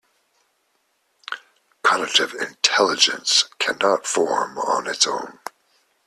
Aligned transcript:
Cognitive 1.83 2.33
Intelligence 2.33 3.47
cannot 3.59 4.07
form 4.07 4.57
on 4.57 4.87
its 4.87 5.05
own. 5.05 5.37